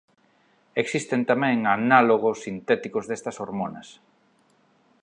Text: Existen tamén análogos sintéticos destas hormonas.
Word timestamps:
Existen 0.83 1.21
tamén 1.31 1.57
análogos 1.77 2.37
sintéticos 2.45 3.07
destas 3.09 3.39
hormonas. 3.41 3.87